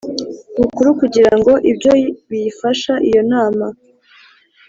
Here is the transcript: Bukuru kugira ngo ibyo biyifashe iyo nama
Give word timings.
Bukuru 0.59 0.89
kugira 0.99 1.31
ngo 1.39 1.51
ibyo 1.71 1.91
biyifashe 2.29 2.93
iyo 3.07 3.21
nama 3.31 3.65